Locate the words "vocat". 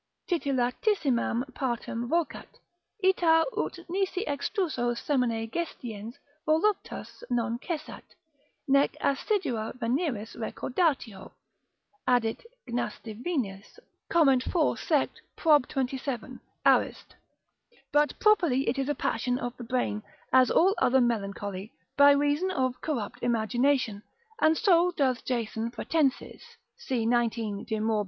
2.09-2.47